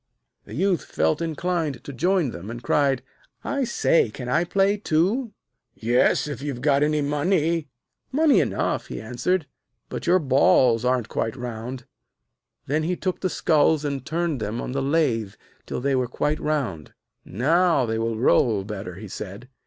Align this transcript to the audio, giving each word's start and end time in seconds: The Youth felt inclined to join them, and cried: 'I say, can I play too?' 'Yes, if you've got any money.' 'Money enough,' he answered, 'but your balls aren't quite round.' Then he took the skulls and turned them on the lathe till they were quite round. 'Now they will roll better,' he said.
The 0.45 0.55
Youth 0.55 0.83
felt 0.85 1.21
inclined 1.21 1.83
to 1.83 1.93
join 1.93 2.31
them, 2.31 2.49
and 2.49 2.63
cried: 2.63 3.03
'I 3.43 3.65
say, 3.65 4.09
can 4.09 4.29
I 4.29 4.43
play 4.43 4.75
too?' 4.77 5.31
'Yes, 5.75 6.27
if 6.27 6.41
you've 6.41 6.61
got 6.61 6.81
any 6.81 7.01
money.' 7.03 7.67
'Money 8.11 8.39
enough,' 8.39 8.87
he 8.87 8.99
answered, 8.99 9.45
'but 9.89 10.07
your 10.07 10.17
balls 10.17 10.83
aren't 10.83 11.07
quite 11.07 11.35
round.' 11.37 11.85
Then 12.65 12.81
he 12.81 12.95
took 12.95 13.19
the 13.19 13.29
skulls 13.29 13.85
and 13.85 14.03
turned 14.03 14.39
them 14.39 14.59
on 14.59 14.71
the 14.71 14.81
lathe 14.81 15.35
till 15.67 15.79
they 15.81 15.93
were 15.93 16.07
quite 16.07 16.39
round. 16.39 16.95
'Now 17.23 17.85
they 17.85 17.99
will 17.99 18.17
roll 18.17 18.63
better,' 18.63 18.95
he 18.95 19.07
said. 19.07 19.49